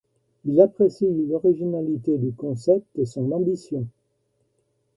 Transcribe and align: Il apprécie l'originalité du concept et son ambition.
Il 0.45 0.59
apprécie 0.59 1.05
l'originalité 1.29 2.17
du 2.17 2.33
concept 2.33 2.87
et 2.97 3.05
son 3.05 3.31
ambition. 3.31 3.85